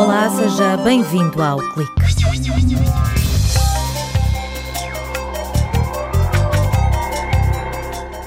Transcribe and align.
Olá, 0.00 0.30
seja 0.30 0.78
bem-vindo 0.78 1.42
ao 1.42 1.58
Clique. 1.58 1.92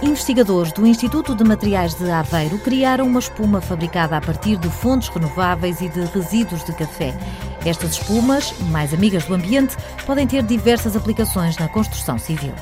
Investigadores 0.04 0.72
do 0.72 0.86
Instituto 0.86 1.34
de 1.34 1.44
Materiais 1.44 1.96
de 1.96 2.12
Aveiro 2.12 2.60
criaram 2.60 3.08
uma 3.08 3.20
espuma 3.20 3.60
fabricada 3.60 4.16
a 4.16 4.22
partir 4.22 4.56
de 4.58 4.70
fontes 4.70 5.10
renováveis 5.10 5.82
e 5.82 5.90
de 5.90 6.02
resíduos 6.02 6.64
de 6.64 6.74
café. 6.74 7.12
Estas 7.66 7.94
espumas, 7.94 8.54
mais 8.70 8.94
amigas 8.94 9.26
do 9.26 9.34
ambiente, 9.34 9.76
podem 10.06 10.28
ter 10.28 10.44
diversas 10.44 10.96
aplicações 10.96 11.58
na 11.58 11.68
construção 11.68 12.20
civil. 12.20 12.54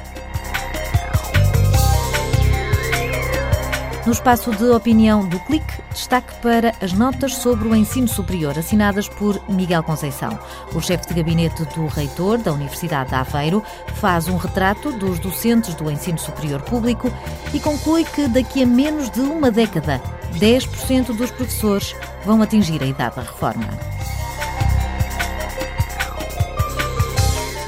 No 4.03 4.13
espaço 4.13 4.49
de 4.55 4.63
opinião 4.63 5.27
do 5.27 5.39
Clique, 5.41 5.79
destaque 5.91 6.33
para 6.41 6.73
as 6.81 6.91
notas 6.91 7.35
sobre 7.35 7.67
o 7.67 7.75
ensino 7.75 8.07
superior 8.07 8.57
assinadas 8.57 9.07
por 9.07 9.39
Miguel 9.47 9.83
Conceição. 9.83 10.39
O 10.73 10.81
chefe 10.81 11.07
de 11.07 11.13
gabinete 11.13 11.63
do 11.75 11.85
reitor 11.85 12.39
da 12.39 12.51
Universidade 12.51 13.09
de 13.09 13.15
Aveiro 13.15 13.63
faz 13.97 14.27
um 14.27 14.37
retrato 14.37 14.91
dos 14.91 15.19
docentes 15.19 15.75
do 15.75 15.89
ensino 15.91 16.17
superior 16.17 16.63
público 16.63 17.13
e 17.53 17.59
conclui 17.59 18.03
que 18.03 18.27
daqui 18.27 18.63
a 18.63 18.65
menos 18.65 19.07
de 19.11 19.19
uma 19.19 19.51
década, 19.51 20.01
10% 20.33 21.15
dos 21.15 21.29
professores 21.29 21.95
vão 22.25 22.41
atingir 22.41 22.81
a 22.81 22.87
idade 22.87 23.17
da 23.17 23.21
reforma. 23.21 23.67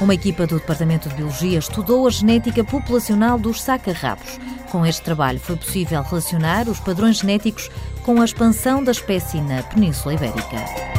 Uma 0.00 0.14
equipa 0.14 0.48
do 0.48 0.58
Departamento 0.58 1.08
de 1.08 1.14
Biologia 1.14 1.60
estudou 1.60 2.08
a 2.08 2.10
genética 2.10 2.64
populacional 2.64 3.38
dos 3.38 3.62
sacarrabos. 3.62 4.40
Com 4.74 4.84
este 4.84 5.02
trabalho 5.02 5.38
foi 5.38 5.54
possível 5.54 6.02
relacionar 6.02 6.68
os 6.68 6.80
padrões 6.80 7.18
genéticos 7.18 7.70
com 8.02 8.20
a 8.20 8.24
expansão 8.24 8.82
da 8.82 8.90
espécie 8.90 9.40
na 9.40 9.62
Península 9.62 10.14
Ibérica. 10.14 10.93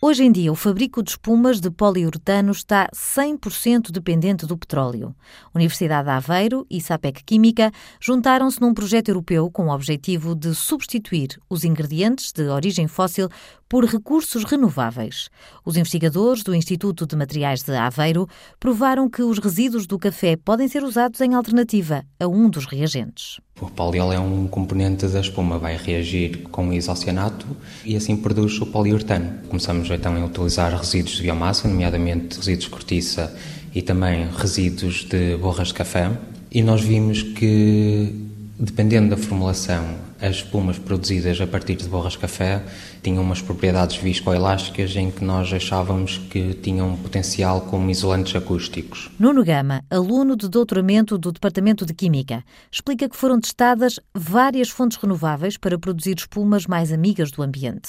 Hoje 0.00 0.22
em 0.22 0.30
dia, 0.30 0.52
o 0.52 0.54
fabrico 0.54 1.02
de 1.02 1.10
espumas 1.10 1.60
de 1.60 1.72
poliuretano 1.72 2.52
está 2.52 2.88
100% 2.94 3.90
dependente 3.90 4.46
do 4.46 4.56
petróleo. 4.56 5.12
Universidade 5.52 6.04
de 6.04 6.10
Aveiro 6.12 6.64
e 6.70 6.80
Sapec 6.80 7.24
Química 7.24 7.72
juntaram-se 8.00 8.60
num 8.60 8.72
projeto 8.72 9.08
europeu 9.08 9.50
com 9.50 9.66
o 9.66 9.74
objetivo 9.74 10.36
de 10.36 10.54
substituir 10.54 11.30
os 11.50 11.64
ingredientes 11.64 12.30
de 12.30 12.44
origem 12.44 12.86
fóssil 12.86 13.28
por 13.68 13.84
recursos 13.84 14.44
renováveis. 14.44 15.30
Os 15.64 15.76
investigadores 15.76 16.44
do 16.44 16.54
Instituto 16.54 17.04
de 17.04 17.16
Materiais 17.16 17.64
de 17.64 17.74
Aveiro 17.74 18.28
provaram 18.60 19.10
que 19.10 19.24
os 19.24 19.40
resíduos 19.40 19.84
do 19.84 19.98
café 19.98 20.36
podem 20.36 20.68
ser 20.68 20.84
usados 20.84 21.20
em 21.20 21.34
alternativa 21.34 22.04
a 22.20 22.28
um 22.28 22.48
dos 22.48 22.66
reagentes. 22.66 23.40
O 23.60 23.66
poliol 23.68 24.12
é 24.12 24.20
um 24.20 24.46
componente 24.46 25.06
da 25.06 25.20
espuma, 25.20 25.58
vai 25.58 25.76
reagir 25.76 26.42
com 26.50 26.68
o 26.68 26.72
isocianato 26.72 27.46
e 27.84 27.96
assim 27.96 28.16
produz 28.16 28.60
o 28.60 28.66
poliuretano. 28.66 29.32
Começamos 29.48 29.90
então 29.90 30.14
a 30.14 30.24
utilizar 30.24 30.72
resíduos 30.76 31.16
de 31.16 31.22
biomassa, 31.22 31.66
nomeadamente 31.66 32.36
resíduos 32.36 32.64
de 32.64 32.70
cortiça 32.70 33.36
e 33.74 33.82
também 33.82 34.28
resíduos 34.36 35.04
de 35.04 35.36
borras 35.36 35.68
de 35.68 35.74
café, 35.74 36.10
e 36.50 36.62
nós 36.62 36.80
vimos 36.82 37.22
que, 37.22 38.14
dependendo 38.58 39.10
da 39.10 39.16
formulação 39.16 40.07
as 40.20 40.36
espumas 40.36 40.78
produzidas 40.78 41.40
a 41.40 41.46
partir 41.46 41.76
de 41.76 41.88
borras 41.88 42.12
de 42.12 42.18
café 42.18 42.64
tinham 43.02 43.22
umas 43.22 43.40
propriedades 43.40 43.96
viscoelásticas 43.96 44.94
em 44.96 45.10
que 45.10 45.24
nós 45.24 45.52
achávamos 45.52 46.18
que 46.18 46.54
tinham 46.54 46.96
potencial 46.96 47.62
como 47.62 47.90
isolantes 47.90 48.34
acústicos. 48.34 49.10
Nuno 49.18 49.44
Gama, 49.44 49.84
aluno 49.90 50.36
de 50.36 50.48
doutoramento 50.48 51.16
do 51.16 51.32
Departamento 51.32 51.86
de 51.86 51.94
Química, 51.94 52.44
explica 52.70 53.08
que 53.08 53.16
foram 53.16 53.40
testadas 53.40 54.00
várias 54.14 54.68
fontes 54.68 54.98
renováveis 54.98 55.56
para 55.56 55.78
produzir 55.78 56.16
espumas 56.16 56.66
mais 56.66 56.92
amigas 56.92 57.30
do 57.30 57.42
ambiente. 57.42 57.88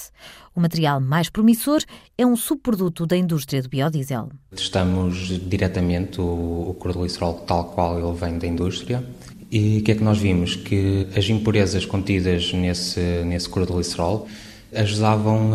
O 0.55 0.61
material 0.61 0.99
mais 0.99 1.29
promissor 1.29 1.81
é 2.17 2.25
um 2.25 2.35
subproduto 2.35 3.05
da 3.05 3.15
indústria 3.15 3.61
do 3.61 3.69
biodiesel. 3.69 4.29
Testamos 4.55 5.15
diretamente 5.49 6.19
o, 6.19 6.75
o 6.77 7.33
tal 7.47 7.65
qual 7.65 7.99
ele 7.99 8.17
vem 8.17 8.37
da 8.37 8.47
indústria 8.47 9.03
e 9.51 9.79
o 9.79 9.83
que 9.83 9.91
é 9.91 9.95
que 9.95 10.03
nós 10.03 10.17
vimos? 10.17 10.55
Que 10.55 11.07
as 11.15 11.27
impurezas 11.29 11.85
contidas 11.85 12.53
nesse, 12.53 12.99
nesse 13.25 13.49
cloroglicerol 13.49 14.27
ajudavam 14.75 15.51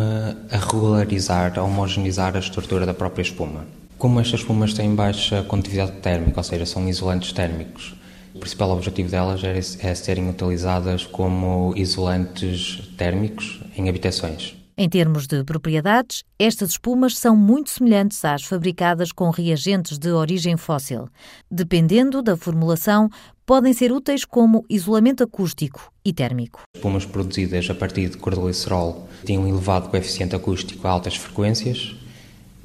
a, 0.51 0.57
regularizar, 0.57 1.57
a 1.57 1.63
homogeneizar 1.63 2.35
a 2.35 2.39
estrutura 2.39 2.85
da 2.85 2.93
própria 2.93 3.21
espuma. 3.23 3.65
Como 3.97 4.19
estas 4.19 4.41
espumas 4.41 4.73
têm 4.73 4.93
baixa 4.93 5.43
condutividade 5.43 5.93
térmica, 6.01 6.39
ou 6.39 6.43
seja, 6.43 6.65
são 6.65 6.87
isolantes 6.89 7.31
térmicos, 7.31 7.95
o 8.33 8.39
principal 8.39 8.71
objetivo 8.71 9.09
delas 9.09 9.41
é, 9.45 9.57
é 9.57 9.95
serem 9.95 10.29
utilizadas 10.29 11.05
como 11.05 11.73
isolantes 11.77 12.81
térmicos 12.97 13.61
em 13.77 13.87
habitações. 13.87 14.55
Em 14.77 14.89
termos 14.89 15.25
de 15.25 15.41
propriedades, 15.45 16.25
estas 16.37 16.71
espumas 16.71 17.17
são 17.17 17.33
muito 17.33 17.69
semelhantes 17.69 18.25
às 18.25 18.43
fabricadas 18.43 19.09
com 19.13 19.29
reagentes 19.29 19.97
de 19.97 20.09
origem 20.09 20.57
fóssil. 20.57 21.07
Dependendo 21.49 22.21
da 22.21 22.35
formulação, 22.35 23.09
podem 23.45 23.71
ser 23.71 23.93
úteis 23.93 24.25
como 24.25 24.65
isolamento 24.69 25.23
acústico 25.23 25.89
e 26.03 26.11
térmico. 26.11 26.63
Espumas 26.75 27.05
produzidas 27.05 27.69
a 27.69 27.73
partir 27.73 28.09
de 28.09 28.17
cordelicerol 28.17 29.07
têm 29.23 29.37
um 29.37 29.47
elevado 29.47 29.87
coeficiente 29.87 30.35
acústico 30.35 30.85
a 30.85 30.91
altas 30.91 31.15
frequências, 31.15 31.95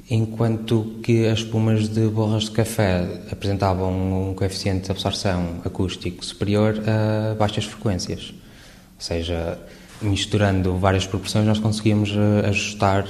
enquanto 0.09 0.99
que 1.01 1.25
as 1.27 1.39
espumas 1.39 1.87
de 1.87 2.09
borras 2.09 2.43
de 2.43 2.51
café 2.51 3.21
apresentavam 3.31 4.31
um 4.31 4.33
coeficiente 4.33 4.83
de 4.83 4.91
absorção 4.91 5.61
acústico 5.63 6.25
superior 6.25 6.75
a 6.85 7.35
baixas 7.35 7.63
frequências. 7.63 8.33
Ou 8.97 9.01
seja, 9.01 9.57
misturando 10.01 10.77
várias 10.77 11.05
proporções, 11.05 11.45
nós 11.45 11.59
conseguimos 11.59 12.09
eh, 12.11 12.49
ajustar 12.49 13.05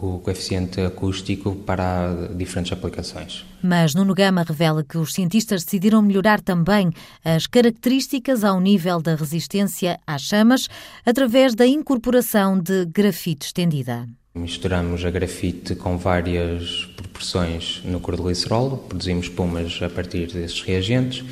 o 0.00 0.18
coeficiente 0.18 0.80
acústico 0.80 1.56
para 1.56 2.28
diferentes 2.34 2.72
aplicações. 2.72 3.44
Mas 3.62 3.94
Nuno 3.94 4.14
Gama 4.14 4.44
revela 4.44 4.84
que 4.84 4.96
os 4.96 5.12
cientistas 5.12 5.64
decidiram 5.64 6.00
melhorar 6.00 6.40
também 6.40 6.90
as 7.24 7.46
características 7.46 8.44
ao 8.44 8.60
nível 8.60 9.02
da 9.02 9.16
resistência 9.16 9.98
às 10.06 10.22
chamas 10.22 10.68
através 11.04 11.54
da 11.54 11.66
incorporação 11.66 12.58
de 12.58 12.86
grafite 12.86 13.46
estendida. 13.46 14.08
Misturamos 14.34 15.04
a 15.04 15.10
grafite 15.10 15.74
com 15.74 15.98
várias 15.98 16.84
proporções 16.96 17.82
no 17.84 17.98
cordelicerol, 17.98 18.78
produzimos 18.88 19.26
espumas 19.26 19.80
a 19.82 19.88
partir 19.88 20.28
desses 20.28 20.62
reagentes 20.62 21.24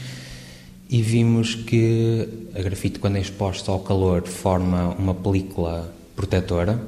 e 0.88 1.02
vimos 1.02 1.54
que 1.54 2.28
a 2.54 2.62
grafite, 2.62 2.98
quando 2.98 3.16
é 3.16 3.20
exposta 3.20 3.72
ao 3.72 3.80
calor, 3.80 4.26
forma 4.26 4.94
uma 4.98 5.14
película 5.14 5.92
protetora 6.14 6.80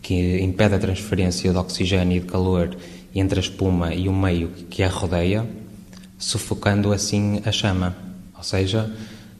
que 0.00 0.40
impede 0.40 0.74
a 0.74 0.78
transferência 0.78 1.50
de 1.50 1.56
oxigênio 1.56 2.18
e 2.18 2.20
de 2.20 2.26
calor 2.26 2.76
entre 3.14 3.38
a 3.38 3.42
espuma 3.42 3.94
e 3.94 4.08
o 4.08 4.12
meio 4.12 4.48
que 4.68 4.82
a 4.82 4.88
rodeia, 4.88 5.46
sufocando 6.18 6.92
assim 6.92 7.40
a 7.44 7.52
chama. 7.52 7.96
Ou 8.36 8.42
seja, 8.42 8.94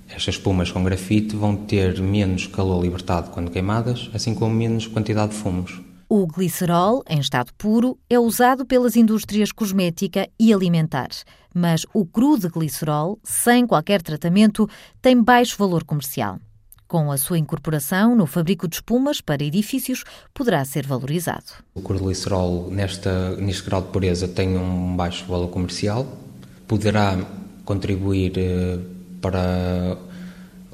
estas 0.09 0.37
espumas 0.37 0.71
com 0.71 0.85
grafite 0.85 1.35
vão 1.35 1.57
ter 1.57 2.01
menos 2.01 2.47
calor 2.47 2.83
libertado 2.83 3.31
quando 3.31 3.51
queimadas, 3.51 4.11
assim 4.15 4.35
como 4.35 4.55
menos 4.55 4.87
quantidade 4.87 5.33
de 5.33 5.39
fumos. 5.39 5.81
O 6.09 6.27
glicerol, 6.27 7.03
em 7.09 7.19
estado 7.19 7.51
puro, 7.57 7.99
é 8.11 8.19
usado 8.19 8.67
pelas 8.67 8.95
indústrias 8.95 9.51
cosmética 9.51 10.29
e 10.39 10.53
alimentar, 10.53 11.09
mas 11.55 11.87
o 11.95 12.05
cru 12.05 12.39
de 12.39 12.49
glicerol, 12.49 13.19
sem 13.25 13.67
qualquer 13.67 14.03
tratamento, 14.03 14.69
tem 15.01 15.21
baixo 15.23 15.57
valor 15.59 15.83
comercial. 15.83 16.39
Com 16.87 17.11
a 17.11 17.17
sua 17.17 17.39
incorporação 17.39 18.15
no 18.15 18.27
fabrico 18.27 18.69
de 18.69 18.77
espumas 18.77 19.23
para 19.23 19.43
edifícios, 19.43 20.05
poderá 20.35 20.63
ser 20.67 20.87
valorizado. 20.87 21.45
O 21.75 21.81
glicerol, 21.81 22.71
nesta, 22.71 23.35
neste 23.37 23.65
grau 23.65 23.81
de 23.81 23.89
pureza, 23.89 24.29
tem 24.29 24.59
um 24.59 24.95
baixo 24.95 25.25
valor 25.25 25.49
comercial, 25.49 26.07
poderá 26.69 27.17
contribuir 27.65 28.33
eh, 28.37 28.79
para 29.23 29.97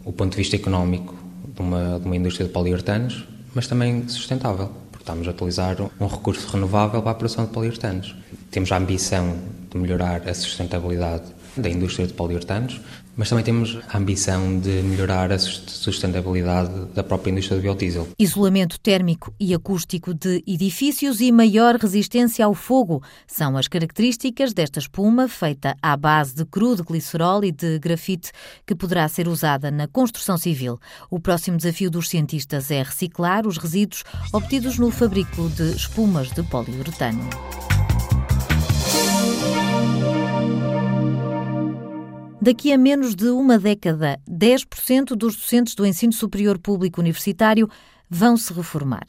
o 0.04 0.12
ponto 0.12 0.32
de 0.32 0.38
vista 0.38 0.56
económico 0.56 1.14
de 1.54 1.60
uma, 1.60 2.00
de 2.00 2.04
uma 2.04 2.16
indústria 2.16 2.48
de 2.48 2.52
poliuretanos, 2.52 3.24
mas 3.54 3.68
também 3.68 4.08
sustentável 4.08 4.79
estamos 5.00 5.26
a 5.26 5.30
utilizar 5.30 5.76
um 5.98 6.06
recurso 6.06 6.46
renovável 6.48 7.02
para 7.02 7.12
a 7.12 7.14
produção 7.14 7.44
de 7.46 7.50
poliuretanos. 7.50 8.14
Temos 8.50 8.70
a 8.70 8.76
ambição 8.76 9.36
de 9.70 9.78
melhorar 9.78 10.28
a 10.28 10.34
sustentabilidade 10.34 11.24
da 11.56 11.68
indústria 11.68 12.06
de 12.06 12.12
poliuretanos, 12.12 12.80
mas 13.16 13.28
também 13.28 13.44
temos 13.44 13.78
a 13.88 13.98
ambição 13.98 14.58
de 14.58 14.82
melhorar 14.82 15.30
a 15.30 15.38
sustentabilidade 15.38 16.86
da 16.94 17.02
própria 17.02 17.30
indústria 17.30 17.58
do 17.58 17.62
biodiesel. 17.62 18.08
Isolamento 18.18 18.78
térmico 18.80 19.34
e 19.38 19.52
acústico 19.52 20.14
de 20.14 20.42
edifícios 20.46 21.20
e 21.20 21.30
maior 21.30 21.76
resistência 21.76 22.44
ao 22.44 22.54
fogo 22.54 23.02
são 23.26 23.56
as 23.56 23.68
características 23.68 24.54
desta 24.54 24.78
espuma 24.78 25.28
feita 25.28 25.76
à 25.82 25.96
base 25.96 26.34
de 26.34 26.44
cru 26.44 26.74
de 26.74 26.82
glicerol 26.82 27.44
e 27.44 27.52
de 27.52 27.78
grafite 27.78 28.30
que 28.66 28.74
poderá 28.74 29.06
ser 29.08 29.28
usada 29.28 29.70
na 29.70 29.86
construção 29.86 30.38
civil. 30.38 30.78
O 31.10 31.20
próximo 31.20 31.56
desafio 31.56 31.90
dos 31.90 32.08
cientistas 32.08 32.70
é 32.70 32.82
reciclar 32.82 33.46
os 33.46 33.58
resíduos 33.58 34.02
obtidos 34.32 34.78
no 34.78 34.90
fabrico 34.90 35.48
de 35.50 35.72
espumas 35.76 36.30
de 36.30 36.42
poliuretano. 36.44 37.28
Daqui 42.42 42.72
a 42.72 42.78
menos 42.78 43.14
de 43.14 43.28
uma 43.28 43.58
década, 43.58 44.18
10% 44.26 45.08
dos 45.14 45.36
docentes 45.36 45.74
do 45.74 45.84
ensino 45.84 46.10
superior 46.10 46.58
público 46.58 46.98
universitário 46.98 47.68
vão 48.08 48.34
se 48.34 48.50
reformar. 48.54 49.04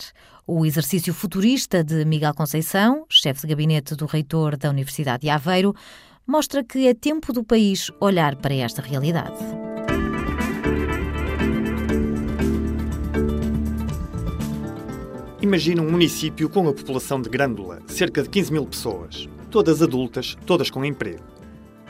O 0.45 0.65
exercício 0.65 1.13
futurista 1.13 1.81
de 1.81 2.03
Miguel 2.03 2.33
Conceição, 2.33 3.05
chefe 3.09 3.41
de 3.41 3.47
gabinete 3.47 3.95
do 3.95 4.05
reitor 4.05 4.57
da 4.57 4.69
Universidade 4.69 5.21
de 5.21 5.29
Aveiro, 5.29 5.73
mostra 6.27 6.61
que 6.61 6.85
é 6.85 6.93
tempo 6.93 7.31
do 7.31 7.41
país 7.41 7.89
olhar 8.01 8.35
para 8.35 8.53
esta 8.53 8.81
realidade. 8.81 9.37
Imagina 15.41 15.81
um 15.81 15.89
município 15.89 16.49
com 16.49 16.67
a 16.67 16.73
população 16.73 17.21
de 17.21 17.29
Grândola, 17.29 17.81
cerca 17.87 18.21
de 18.23 18.29
15 18.29 18.51
mil 18.51 18.65
pessoas, 18.65 19.29
todas 19.49 19.81
adultas, 19.81 20.35
todas 20.45 20.69
com 20.69 20.83
emprego. 20.83 21.40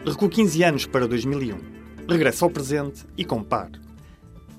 Recua 0.03 0.29
15 0.29 0.63
anos 0.63 0.85
para 0.87 1.07
2001, 1.07 1.59
regressa 2.09 2.43
ao 2.43 2.49
presente 2.49 3.05
e 3.15 3.23
compare. 3.23 3.79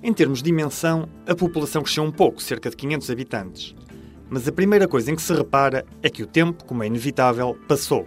Em 0.00 0.12
termos 0.12 0.38
de 0.38 0.44
dimensão, 0.44 1.08
a 1.26 1.34
população 1.34 1.82
cresceu 1.82 2.04
um 2.04 2.12
pouco, 2.12 2.40
cerca 2.40 2.70
de 2.70 2.76
500 2.76 3.10
habitantes. 3.10 3.74
Mas 4.30 4.46
a 4.46 4.52
primeira 4.52 4.86
coisa 4.86 5.10
em 5.10 5.16
que 5.16 5.22
se 5.22 5.34
repara 5.34 5.84
é 6.00 6.08
que 6.08 6.22
o 6.22 6.28
tempo, 6.28 6.64
como 6.64 6.84
é 6.84 6.86
inevitável, 6.86 7.58
passou. 7.66 8.06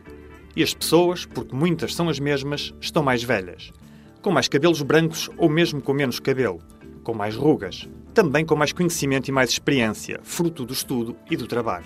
E 0.56 0.64
as 0.64 0.74
pessoas, 0.74 1.26
porque 1.26 1.54
muitas 1.54 1.94
são 1.94 2.08
as 2.08 2.22
mesmas, 2.22 2.74
estão 2.80 3.04
mais 3.04 3.22
velhas. 3.22 3.74
Com 4.22 4.32
mais 4.32 4.48
cabelos 4.48 4.82
brancos 4.82 5.30
ou 5.38 5.50
mesmo 5.50 5.82
com 5.82 5.94
menos 5.94 6.22
cabelo. 6.22 6.62
Com 7.04 7.14
mais 7.14 7.36
rugas, 7.36 7.86
também 8.14 8.46
com 8.46 8.56
mais 8.56 8.72
conhecimento 8.72 9.28
e 9.28 9.34
mais 9.34 9.50
experiência, 9.50 10.22
fruto 10.24 10.66
do 10.66 10.72
estudo 10.72 11.18
e 11.30 11.36
do 11.36 11.48
trabalho. 11.48 11.86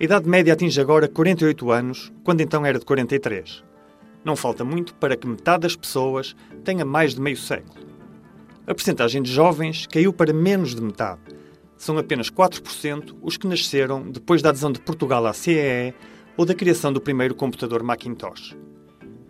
A 0.00 0.04
idade 0.04 0.26
média 0.26 0.54
atinge 0.54 0.80
agora 0.80 1.06
48 1.08 1.70
anos, 1.70 2.10
quando 2.24 2.40
então 2.40 2.64
era 2.64 2.78
de 2.78 2.86
43. 2.86 3.65
Não 4.26 4.34
falta 4.34 4.64
muito 4.64 4.92
para 4.96 5.16
que 5.16 5.24
metade 5.24 5.60
das 5.62 5.76
pessoas 5.76 6.34
tenha 6.64 6.84
mais 6.84 7.14
de 7.14 7.20
meio 7.20 7.36
século. 7.36 7.86
A 8.66 8.74
percentagem 8.74 9.22
de 9.22 9.32
jovens 9.32 9.86
caiu 9.86 10.12
para 10.12 10.32
menos 10.32 10.74
de 10.74 10.82
metade. 10.82 11.20
São 11.76 11.96
apenas 11.96 12.28
4% 12.28 13.14
os 13.22 13.36
que 13.36 13.46
nasceram 13.46 14.02
depois 14.10 14.42
da 14.42 14.48
adesão 14.48 14.72
de 14.72 14.80
Portugal 14.80 15.24
à 15.26 15.32
CEE 15.32 15.94
ou 16.36 16.44
da 16.44 16.56
criação 16.56 16.92
do 16.92 17.00
primeiro 17.00 17.36
computador 17.36 17.84
Macintosh. 17.84 18.56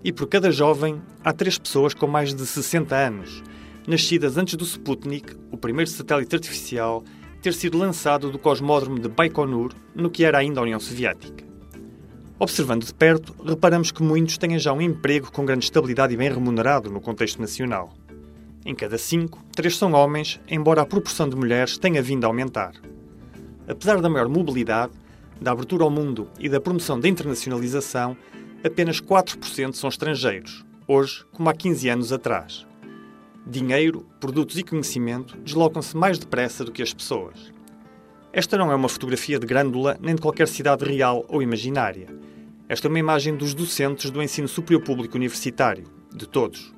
E 0.02 0.10
por 0.10 0.26
cada 0.28 0.50
jovem, 0.50 1.02
há 1.22 1.30
três 1.30 1.58
pessoas 1.58 1.92
com 1.92 2.06
mais 2.06 2.34
de 2.34 2.46
60 2.46 2.96
anos, 2.96 3.42
nascidas 3.86 4.38
antes 4.38 4.54
do 4.54 4.64
Sputnik, 4.64 5.36
o 5.52 5.58
primeiro 5.58 5.90
satélite 5.90 6.34
artificial, 6.34 7.04
ter 7.42 7.52
sido 7.52 7.76
lançado 7.76 8.30
do 8.30 8.38
cosmódromo 8.38 8.98
de 8.98 9.10
Baikonur, 9.10 9.74
no 9.94 10.08
que 10.08 10.24
era 10.24 10.38
ainda 10.38 10.60
a 10.60 10.62
União 10.62 10.80
Soviética. 10.80 11.44
Observando 12.38 12.84
de 12.84 12.92
perto, 12.92 13.34
reparamos 13.44 13.90
que 13.90 14.02
muitos 14.02 14.36
têm 14.36 14.58
já 14.58 14.72
um 14.72 14.80
emprego 14.80 15.32
com 15.32 15.44
grande 15.44 15.64
estabilidade 15.64 16.14
e 16.14 16.16
bem 16.16 16.30
remunerado 16.30 16.90
no 16.90 17.00
contexto 17.00 17.40
nacional. 17.40 17.92
Em 18.64 18.74
cada 18.74 18.98
cinco, 18.98 19.42
três 19.54 19.76
são 19.76 19.92
homens, 19.92 20.40
embora 20.48 20.82
a 20.82 20.86
proporção 20.86 21.28
de 21.28 21.36
mulheres 21.36 21.78
tenha 21.78 22.02
vindo 22.02 22.24
a 22.24 22.26
aumentar. 22.26 22.72
Apesar 23.66 24.00
da 24.00 24.08
maior 24.08 24.28
mobilidade, 24.28 24.92
da 25.40 25.52
abertura 25.52 25.84
ao 25.84 25.90
mundo 25.90 26.28
e 26.38 26.48
da 26.48 26.60
promoção 26.60 26.98
da 26.98 27.08
internacionalização, 27.08 28.16
apenas 28.64 29.00
4% 29.00 29.74
são 29.74 29.88
estrangeiros, 29.88 30.64
hoje 30.86 31.24
como 31.32 31.48
há 31.48 31.54
15 31.54 31.88
anos 31.88 32.12
atrás 32.12 32.66
dinheiro, 33.46 34.04
produtos 34.18 34.58
e 34.58 34.64
conhecimento 34.64 35.36
deslocam-se 35.38 35.96
mais 35.96 36.18
depressa 36.18 36.64
do 36.64 36.72
que 36.72 36.82
as 36.82 36.92
pessoas. 36.92 37.52
Esta 38.32 38.58
não 38.58 38.72
é 38.72 38.74
uma 38.74 38.88
fotografia 38.88 39.38
de 39.38 39.46
Grândola 39.46 39.96
nem 40.00 40.16
de 40.16 40.20
qualquer 40.20 40.48
cidade 40.48 40.84
real 40.84 41.24
ou 41.28 41.40
imaginária. 41.40 42.08
Esta 42.68 42.86
é 42.86 42.90
uma 42.90 42.98
imagem 42.98 43.36
dos 43.36 43.54
docentes 43.54 44.10
do 44.10 44.22
ensino 44.22 44.48
superior 44.48 44.82
público 44.82 45.16
universitário, 45.16 45.84
de 46.14 46.28
todos. 46.28 46.74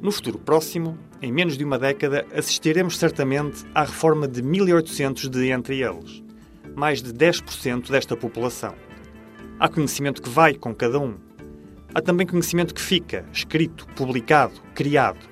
No 0.00 0.10
futuro 0.10 0.38
próximo, 0.38 0.98
em 1.20 1.30
menos 1.30 1.58
de 1.58 1.64
uma 1.64 1.78
década, 1.78 2.26
assistiremos 2.34 2.96
certamente 2.96 3.64
à 3.74 3.82
reforma 3.82 4.26
de 4.26 4.42
1800 4.42 5.28
de 5.28 5.50
entre 5.50 5.82
eles, 5.82 6.22
mais 6.74 7.02
de 7.02 7.12
10% 7.12 7.90
desta 7.90 8.16
população. 8.16 8.74
Há 9.58 9.68
conhecimento 9.68 10.22
que 10.22 10.30
vai 10.30 10.54
com 10.54 10.74
cada 10.74 10.98
um. 10.98 11.16
Há 11.94 12.00
também 12.00 12.26
conhecimento 12.26 12.74
que 12.74 12.80
fica, 12.80 13.26
escrito, 13.32 13.86
publicado, 13.94 14.54
criado 14.74 15.30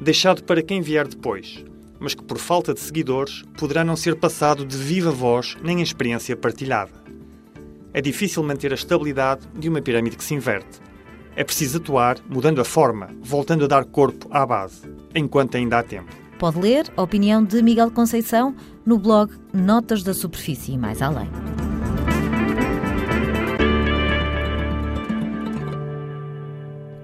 deixado 0.00 0.42
para 0.44 0.62
quem 0.62 0.80
vier 0.80 1.06
depois, 1.06 1.64
mas 1.98 2.14
que 2.14 2.22
por 2.22 2.38
falta 2.38 2.74
de 2.74 2.80
seguidores 2.80 3.42
poderá 3.56 3.84
não 3.84 3.96
ser 3.96 4.16
passado 4.16 4.64
de 4.64 4.76
viva 4.76 5.10
voz 5.10 5.56
nem 5.62 5.78
em 5.78 5.82
experiência 5.82 6.36
partilhada. 6.36 7.03
É 7.94 8.00
difícil 8.00 8.42
manter 8.42 8.72
a 8.72 8.74
estabilidade 8.74 9.46
de 9.54 9.68
uma 9.68 9.80
pirâmide 9.80 10.16
que 10.16 10.24
se 10.24 10.34
inverte. 10.34 10.80
É 11.36 11.44
preciso 11.44 11.78
atuar 11.78 12.18
mudando 12.28 12.60
a 12.60 12.64
forma, 12.64 13.08
voltando 13.22 13.64
a 13.64 13.68
dar 13.68 13.84
corpo 13.84 14.26
à 14.32 14.44
base, 14.44 14.82
enquanto 15.14 15.56
ainda 15.56 15.78
há 15.78 15.82
tempo. 15.82 16.12
Pode 16.36 16.58
ler 16.58 16.92
a 16.96 17.02
opinião 17.02 17.44
de 17.44 17.62
Miguel 17.62 17.92
Conceição 17.92 18.54
no 18.84 18.98
blog 18.98 19.32
Notas 19.52 20.02
da 20.02 20.12
Superfície 20.12 20.72
e 20.72 20.78
Mais 20.78 21.00
Além. 21.00 21.30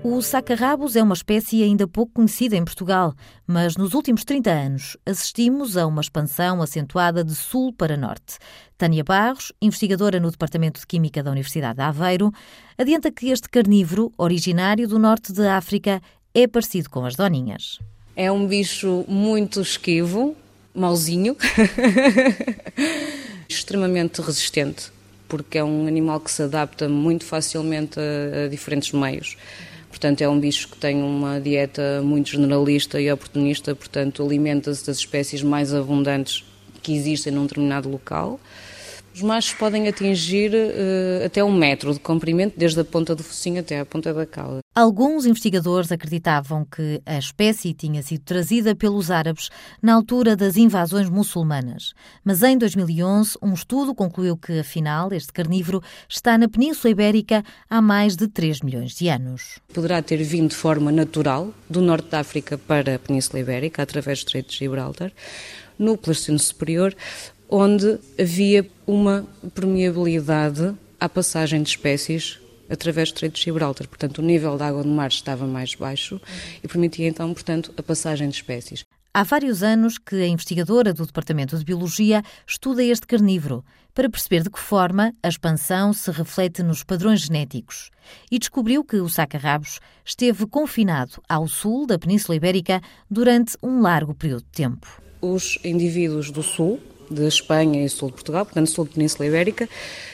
O 0.02 0.22
saca-rabos 0.22 0.96
é 0.96 1.02
uma 1.02 1.12
espécie 1.12 1.62
ainda 1.62 1.86
pouco 1.86 2.14
conhecida 2.14 2.56
em 2.56 2.64
Portugal, 2.64 3.12
mas 3.46 3.76
nos 3.76 3.92
últimos 3.92 4.24
30 4.24 4.50
anos 4.50 4.96
assistimos 5.04 5.76
a 5.76 5.86
uma 5.86 6.00
expansão 6.00 6.62
acentuada 6.62 7.22
de 7.22 7.34
sul 7.34 7.70
para 7.70 7.98
norte. 7.98 8.38
Tânia 8.78 9.04
Barros, 9.04 9.52
investigadora 9.60 10.18
no 10.18 10.30
Departamento 10.30 10.80
de 10.80 10.86
Química 10.86 11.22
da 11.22 11.30
Universidade 11.30 11.76
de 11.76 11.82
Aveiro, 11.82 12.32
adianta 12.78 13.10
que 13.10 13.28
este 13.28 13.50
carnívoro, 13.50 14.10
originário 14.16 14.88
do 14.88 14.98
norte 14.98 15.34
da 15.34 15.58
África, 15.58 16.00
é 16.34 16.46
parecido 16.46 16.88
com 16.88 17.04
as 17.04 17.14
doninhas. 17.14 17.78
É 18.16 18.32
um 18.32 18.46
bicho 18.46 19.04
muito 19.06 19.60
esquivo, 19.60 20.34
mauzinho, 20.74 21.36
extremamente 23.46 24.22
resistente, 24.22 24.90
porque 25.28 25.58
é 25.58 25.64
um 25.64 25.86
animal 25.86 26.20
que 26.20 26.30
se 26.30 26.42
adapta 26.42 26.88
muito 26.88 27.26
facilmente 27.26 28.00
a, 28.00 28.46
a 28.46 28.48
diferentes 28.48 28.92
meios. 28.92 29.36
Portanto, 29.90 30.22
é 30.22 30.28
um 30.28 30.38
bicho 30.38 30.68
que 30.68 30.76
tem 30.76 31.02
uma 31.02 31.40
dieta 31.40 32.00
muito 32.02 32.30
generalista 32.30 33.00
e 33.00 33.12
oportunista, 33.12 33.74
portanto, 33.74 34.22
alimenta-se 34.22 34.86
das 34.86 34.98
espécies 34.98 35.42
mais 35.42 35.74
abundantes 35.74 36.44
que 36.82 36.94
existem 36.94 37.32
num 37.32 37.42
determinado 37.42 37.90
local. 37.90 38.40
Os 39.14 39.22
machos 39.22 39.52
podem 39.54 39.88
atingir 39.88 40.52
uh, 40.52 41.26
até 41.26 41.42
um 41.42 41.52
metro 41.52 41.92
de 41.92 41.98
comprimento, 41.98 42.54
desde 42.56 42.80
a 42.80 42.84
ponta 42.84 43.14
do 43.14 43.22
focinho 43.22 43.60
até 43.60 43.80
a 43.80 43.84
ponta 43.84 44.14
da 44.14 44.24
cauda. 44.24 44.60
Alguns 44.72 45.26
investigadores 45.26 45.90
acreditavam 45.90 46.64
que 46.64 47.02
a 47.04 47.18
espécie 47.18 47.74
tinha 47.74 48.02
sido 48.02 48.22
trazida 48.22 48.74
pelos 48.74 49.10
árabes 49.10 49.50
na 49.82 49.94
altura 49.94 50.36
das 50.36 50.56
invasões 50.56 51.10
muçulmanas. 51.10 51.92
Mas 52.24 52.42
em 52.44 52.56
2011, 52.56 53.36
um 53.42 53.52
estudo 53.52 53.94
concluiu 53.94 54.36
que, 54.36 54.60
afinal, 54.60 55.12
este 55.12 55.32
carnívoro 55.32 55.82
está 56.08 56.38
na 56.38 56.48
Península 56.48 56.92
Ibérica 56.92 57.42
há 57.68 57.82
mais 57.82 58.14
de 58.14 58.28
3 58.28 58.60
milhões 58.60 58.94
de 58.94 59.08
anos. 59.08 59.58
Poderá 59.74 60.00
ter 60.00 60.22
vindo 60.22 60.50
de 60.50 60.56
forma 60.56 60.92
natural 60.92 61.52
do 61.68 61.80
norte 61.80 62.08
da 62.08 62.20
África 62.20 62.56
para 62.56 62.94
a 62.94 62.98
Península 62.98 63.40
Ibérica, 63.40 63.82
através 63.82 64.20
do 64.20 64.28
Estreito 64.28 64.50
de 64.50 64.58
Gibraltar, 64.58 65.10
no 65.76 65.96
Pleistoceno 65.96 66.38
Superior, 66.38 66.94
onde 67.50 67.98
havia 68.18 68.66
uma 68.86 69.26
permeabilidade 69.54 70.74
à 71.00 71.08
passagem 71.08 71.62
de 71.62 71.70
espécies 71.70 72.38
através 72.68 73.10
do 73.10 73.14
Estreito 73.14 73.34
de 73.34 73.42
Gibraltar. 73.42 73.88
Portanto, 73.88 74.18
o 74.18 74.22
nível 74.22 74.56
da 74.56 74.68
água 74.68 74.84
do 74.84 74.88
mar 74.88 75.08
estava 75.08 75.46
mais 75.46 75.74
baixo 75.74 76.20
e 76.62 76.68
permitia 76.68 77.08
então, 77.08 77.34
portanto, 77.34 77.72
a 77.76 77.82
passagem 77.82 78.28
de 78.28 78.36
espécies. 78.36 78.84
Há 79.12 79.24
vários 79.24 79.64
anos 79.64 79.98
que 79.98 80.14
a 80.14 80.26
investigadora 80.28 80.94
do 80.94 81.04
Departamento 81.04 81.58
de 81.58 81.64
Biologia 81.64 82.22
estuda 82.46 82.84
este 82.84 83.08
carnívoro 83.08 83.64
para 83.92 84.08
perceber 84.08 84.44
de 84.44 84.50
que 84.50 84.60
forma 84.60 85.12
a 85.20 85.28
expansão 85.28 85.92
se 85.92 86.12
reflete 86.12 86.62
nos 86.62 86.84
padrões 86.84 87.22
genéticos 87.22 87.90
e 88.30 88.38
descobriu 88.38 88.84
que 88.84 88.96
o 88.96 89.08
saca-rabos 89.08 89.80
esteve 90.04 90.46
confinado 90.46 91.20
ao 91.28 91.48
sul 91.48 91.88
da 91.88 91.98
Península 91.98 92.36
Ibérica 92.36 92.80
durante 93.10 93.56
um 93.60 93.80
largo 93.80 94.14
período 94.14 94.44
de 94.44 94.52
tempo. 94.52 94.86
Os 95.20 95.58
indivíduos 95.64 96.30
do 96.30 96.44
sul, 96.44 96.78
de 97.10 97.26
Espanha 97.26 97.84
e 97.84 97.88
sul 97.88 98.08
de 98.08 98.14
Portugal, 98.14 98.44
portanto 98.44 98.70
sul 98.70 98.84
da 98.84 98.92
Península 98.92 99.26
Ibérica, 99.26 99.68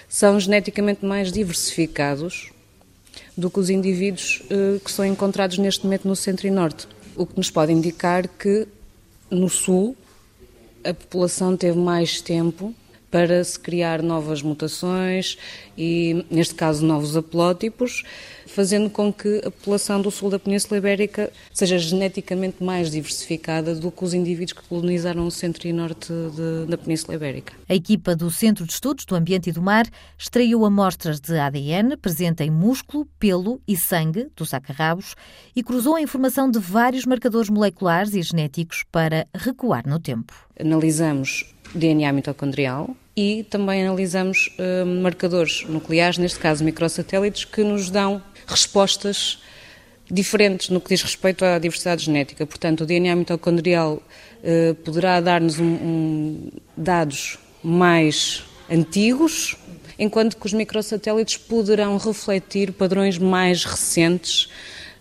são 0.09 0.39
geneticamente 0.41 1.05
mais 1.05 1.31
diversificados 1.31 2.51
do 3.37 3.51
que 3.51 3.61
os 3.61 3.71
indivíduos 3.71 4.43
eh, 4.49 4.81
que 4.83 4.91
são 4.91 5.05
encontrados 5.05 5.59
neste 5.59 5.85
momento 5.85 6.09
no 6.09 6.17
centro 6.17 6.47
e 6.47 6.51
norte. 6.51 6.89
O 7.15 7.27
que 7.27 7.37
nos 7.37 7.51
pode 7.51 7.73
indicar 7.73 8.27
que 8.27 8.67
no 9.31 9.49
sul 9.49 9.97
a 10.85 10.95
população 10.95 11.57
teve 11.57 11.79
mais 11.79 12.21
tempo 12.21 12.75
para 13.17 13.43
se 13.43 13.59
criar 13.59 14.03
novas 14.03 14.43
mutações 14.43 15.39
e, 15.75 16.23
neste 16.31 16.55
caso, 16.55 16.85
novos 16.85 17.17
haplótipos, 17.17 18.03
fazendo 18.47 18.91
com 18.91 19.11
que 19.11 19.39
a 19.39 19.51
população 19.51 20.03
do 20.03 20.11
sul 20.11 20.29
da 20.29 20.39
Península 20.39 20.77
Ibérica 20.77 21.33
seja 21.51 21.79
geneticamente 21.79 22.63
mais 22.63 22.91
diversificada 22.91 23.75
do 23.75 23.91
que 23.91 24.05
os 24.05 24.13
indivíduos 24.13 24.53
que 24.53 24.69
colonizaram 24.69 25.27
o 25.27 25.31
centro 25.31 25.67
e 25.67 25.73
norte 25.73 26.13
de, 26.13 26.67
da 26.69 26.77
Península 26.77 27.15
Ibérica. 27.15 27.55
A 27.67 27.75
equipa 27.75 28.15
do 28.15 28.31
Centro 28.31 28.67
de 28.67 28.75
Estudos 28.75 29.07
do 29.07 29.15
Ambiente 29.15 29.49
e 29.49 29.53
do 29.53 29.63
Mar 29.63 29.87
extraiu 30.19 30.67
amostras 30.67 31.19
de 31.19 31.39
ADN 31.39 31.97
presente 31.97 32.43
em 32.43 32.51
músculo, 32.51 33.09
pelo 33.19 33.63
e 33.67 33.79
sangue 33.79 34.29
dos 34.37 34.51
sacarrabos 34.51 35.15
e 35.55 35.63
cruzou 35.63 35.95
a 35.95 36.03
informação 36.03 36.51
de 36.51 36.59
vários 36.59 37.07
marcadores 37.07 37.49
moleculares 37.49 38.13
e 38.13 38.21
genéticos 38.21 38.85
para 38.93 39.27
recuar 39.35 39.89
no 39.89 39.99
tempo. 39.99 40.35
Analisamos 40.61 41.47
DNA 41.75 42.13
mitocondrial, 42.13 42.95
e 43.17 43.45
também 43.45 43.83
analisamos 43.83 44.55
uh, 44.59 44.85
marcadores 44.85 45.65
nucleares, 45.67 46.19
neste 46.19 46.39
caso 46.39 46.63
microsatélites, 46.63 47.47
que 47.47 47.65
nos 47.65 47.89
dão 47.89 48.23
respostas 48.47 49.39
diferentes 50.11 50.69
no 50.69 50.81
que 50.81 50.91
diz 50.91 51.03
respeito 51.03 51.45
à 51.45 51.59
diversidade 51.59 52.05
genética. 52.05 52.47
Portanto, 52.47 52.83
o 52.83 52.87
DNA 52.87 53.17
mitocondrial 53.17 53.95
uh, 53.95 54.75
poderá 54.77 55.21
dar-nos 55.21 55.59
um, 55.59 55.65
um, 55.65 56.51
dados 56.77 57.39
mais 57.63 58.45
antigos, 58.71 59.57
enquanto 59.99 60.37
que 60.37 60.45
os 60.45 60.53
microsatélites 60.53 61.39
poderão 61.39 61.97
refletir 61.97 62.71
padrões 62.73 63.17
mais 63.17 63.65
recentes 63.65 64.51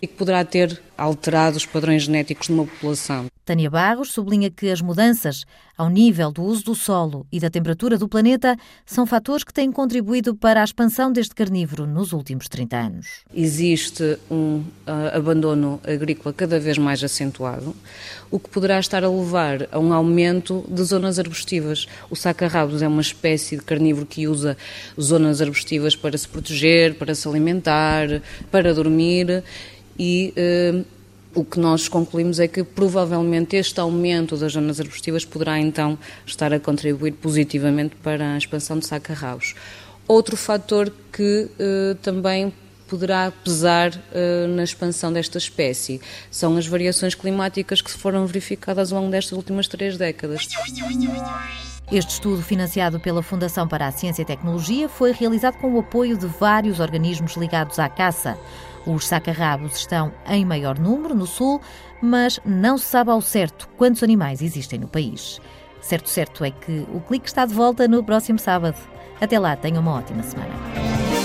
e 0.00 0.06
que 0.06 0.14
poderá 0.14 0.42
ter 0.42 0.80
alterado 0.96 1.58
os 1.58 1.66
padrões 1.66 2.04
genéticos 2.04 2.46
de 2.46 2.52
uma 2.54 2.64
população. 2.64 3.26
Tânia 3.46 3.70
Barros 3.70 4.10
sublinha 4.10 4.50
que 4.50 4.68
as 4.70 4.82
mudanças 4.82 5.44
ao 5.78 5.88
nível 5.88 6.32
do 6.32 6.42
uso 6.42 6.64
do 6.64 6.74
solo 6.74 7.24
e 7.30 7.38
da 7.38 7.48
temperatura 7.48 7.96
do 7.96 8.08
planeta 8.08 8.56
são 8.84 9.06
fatores 9.06 9.44
que 9.44 9.54
têm 9.54 9.70
contribuído 9.70 10.34
para 10.34 10.60
a 10.60 10.64
expansão 10.64 11.12
deste 11.12 11.32
carnívoro 11.32 11.86
nos 11.86 12.12
últimos 12.12 12.48
30 12.48 12.76
anos. 12.76 13.06
Existe 13.32 14.18
um 14.28 14.64
uh, 14.84 15.16
abandono 15.16 15.80
agrícola 15.86 16.34
cada 16.34 16.58
vez 16.58 16.76
mais 16.76 17.04
acentuado, 17.04 17.72
o 18.32 18.40
que 18.40 18.50
poderá 18.50 18.80
estar 18.80 19.04
a 19.04 19.08
levar 19.08 19.68
a 19.70 19.78
um 19.78 19.92
aumento 19.92 20.64
de 20.68 20.82
zonas 20.82 21.16
arbustivas. 21.16 21.86
O 22.10 22.16
sacarrabos 22.16 22.82
é 22.82 22.88
uma 22.88 23.00
espécie 23.00 23.56
de 23.56 23.62
carnívoro 23.62 24.06
que 24.06 24.26
usa 24.26 24.56
zonas 25.00 25.40
arbustivas 25.40 25.94
para 25.94 26.18
se 26.18 26.26
proteger, 26.26 26.96
para 26.96 27.14
se 27.14 27.28
alimentar, 27.28 28.08
para 28.50 28.74
dormir 28.74 29.44
e 29.96 30.34
uh, 30.36 30.95
o 31.36 31.44
que 31.44 31.60
nós 31.60 31.86
concluímos 31.86 32.40
é 32.40 32.48
que 32.48 32.64
provavelmente 32.64 33.56
este 33.56 33.78
aumento 33.78 34.38
das 34.38 34.54
zonas 34.54 34.80
arbustivas 34.80 35.24
poderá 35.24 35.60
então 35.60 35.98
estar 36.24 36.52
a 36.52 36.58
contribuir 36.58 37.12
positivamente 37.12 37.94
para 37.96 38.32
a 38.32 38.38
expansão 38.38 38.78
de 38.78 38.86
sacarraus. 38.86 39.54
Outro 40.08 40.34
fator 40.34 40.90
que 41.12 41.50
uh, 41.60 41.94
também 41.96 42.52
poderá 42.88 43.30
pesar 43.30 43.92
uh, 43.92 44.48
na 44.48 44.64
expansão 44.64 45.12
desta 45.12 45.36
espécie 45.36 46.00
são 46.30 46.56
as 46.56 46.66
variações 46.66 47.14
climáticas 47.14 47.82
que 47.82 47.90
se 47.90 47.98
foram 47.98 48.26
verificadas 48.26 48.90
ao 48.90 49.00
longo 49.00 49.12
destas 49.12 49.36
últimas 49.36 49.68
três 49.68 49.98
décadas. 49.98 50.48
Este 51.90 52.14
estudo, 52.14 52.42
financiado 52.42 52.98
pela 52.98 53.22
Fundação 53.22 53.68
para 53.68 53.86
a 53.86 53.92
Ciência 53.92 54.22
e 54.22 54.24
Tecnologia, 54.24 54.88
foi 54.88 55.12
realizado 55.12 55.56
com 55.58 55.72
o 55.72 55.78
apoio 55.78 56.16
de 56.16 56.26
vários 56.26 56.80
organismos 56.80 57.36
ligados 57.36 57.78
à 57.78 57.88
caça. 57.88 58.36
Os 58.84 59.06
sacarrabos 59.06 59.76
estão 59.76 60.12
em 60.28 60.44
maior 60.44 60.80
número 60.80 61.14
no 61.14 61.26
sul, 61.26 61.60
mas 62.02 62.40
não 62.44 62.76
se 62.76 62.86
sabe 62.86 63.10
ao 63.10 63.20
certo 63.20 63.68
quantos 63.76 64.02
animais 64.02 64.42
existem 64.42 64.80
no 64.80 64.88
país. 64.88 65.40
Certo, 65.80 66.08
certo 66.08 66.44
é 66.44 66.50
que 66.50 66.84
o 66.92 67.00
clique 67.00 67.28
está 67.28 67.46
de 67.46 67.54
volta 67.54 67.86
no 67.86 68.02
próximo 68.02 68.38
sábado. 68.40 68.76
Até 69.20 69.38
lá, 69.38 69.54
tenha 69.54 69.78
uma 69.78 69.92
ótima 69.94 70.24
semana. 70.24 71.15